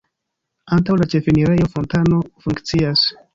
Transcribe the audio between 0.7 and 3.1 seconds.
Antaŭ la ĉefenirejo fontano funkcias.